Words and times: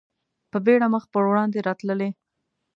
په 0.51 0.57
بېړه 0.65 0.87
مخ 0.93 1.03
په 1.13 1.19
وړاندې 1.29 1.65
راتللې. 1.67 2.09